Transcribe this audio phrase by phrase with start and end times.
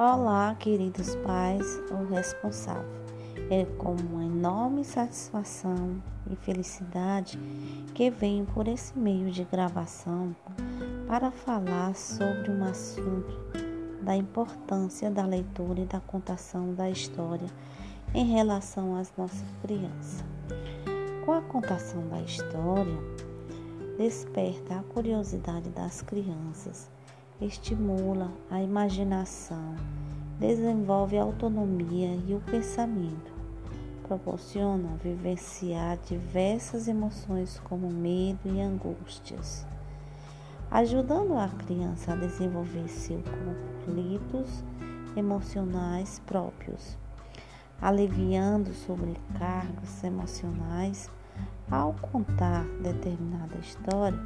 [0.00, 2.88] Olá, queridos pais ou responsável.
[3.50, 7.36] É com uma enorme satisfação e felicidade
[7.96, 10.36] que venho por esse meio de gravação
[11.08, 13.36] para falar sobre um assunto
[14.00, 17.48] da importância da leitura e da contação da história
[18.14, 20.24] em relação às nossas crianças.
[21.26, 22.98] Com a contação da história,
[23.98, 26.88] desperta a curiosidade das crianças
[27.40, 29.76] estimula a imaginação,
[30.40, 33.32] desenvolve a autonomia e o pensamento,
[34.06, 39.64] proporciona vivenciar diversas emoções como medo e angústias,
[40.68, 44.64] ajudando a criança a desenvolver seus conflitos
[45.16, 46.98] emocionais próprios,
[47.80, 51.10] aliviando sobrecargas emocionais.
[51.70, 54.18] Ao contar determinada história,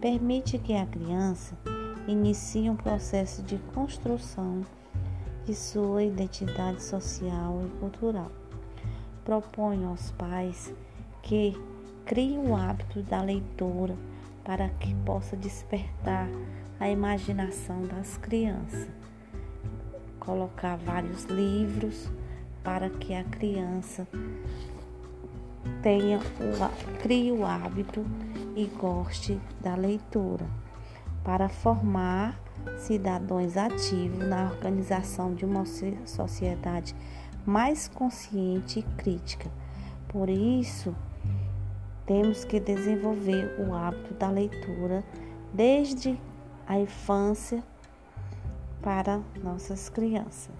[0.00, 1.56] permite que a criança
[2.06, 4.62] inicia um processo de construção
[5.44, 8.30] de sua identidade social e cultural.
[9.24, 10.72] Propõe aos pais
[11.22, 11.58] que
[12.04, 13.96] criem o hábito da leitura
[14.44, 16.28] para que possa despertar
[16.78, 18.88] a imaginação das crianças.
[20.20, 22.10] Colocar vários livros
[22.62, 24.06] para que a criança
[25.82, 28.04] tenha o, crie o hábito
[28.54, 30.46] e goste da leitura
[31.24, 32.38] para formar
[32.76, 35.64] cidadãos ativos na organização de uma
[36.04, 36.94] sociedade
[37.44, 39.50] mais consciente e crítica.
[40.08, 40.94] Por isso,
[42.06, 45.02] temos que desenvolver o hábito da leitura
[45.52, 46.18] desde
[46.66, 47.64] a infância
[48.82, 50.50] para nossas crianças.